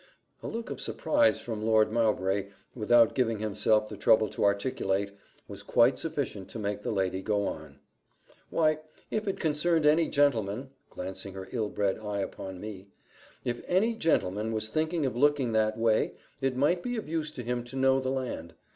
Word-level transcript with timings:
A 0.41 0.47
look 0.47 0.71
of 0.71 0.81
surprise 0.81 1.39
from 1.39 1.63
Lord 1.63 1.91
Mowbray, 1.91 2.47
without 2.73 3.13
giving 3.13 3.37
himself 3.37 3.87
the 3.87 3.95
trouble 3.95 4.29
to 4.29 4.43
articulate, 4.43 5.15
was 5.47 5.61
quite 5.61 5.99
sufficient 5.99 6.49
to 6.49 6.57
make 6.57 6.81
the 6.81 6.89
lady 6.89 7.21
go 7.21 7.45
on. 7.45 7.77
"Why, 8.49 8.79
if 9.11 9.27
it 9.27 9.39
concerned 9.39 9.85
any 9.85 10.07
gentleman" 10.09 10.71
(glancing 10.89 11.35
her 11.35 11.47
ill 11.51 11.69
bred 11.69 11.99
eye 11.99 12.21
upon 12.21 12.59
me), 12.59 12.87
"if 13.45 13.61
any 13.67 13.93
gentleman 13.93 14.51
was 14.53 14.69
thinking 14.69 15.05
of 15.05 15.15
looking 15.15 15.51
that 15.51 15.77
way, 15.77 16.13
it 16.41 16.57
might 16.57 16.81
be 16.81 16.97
of 16.97 17.07
use 17.07 17.29
to 17.33 17.43
him 17.43 17.63
to 17.65 17.75
know 17.75 17.99
the 17.99 18.09
land. 18.09 18.55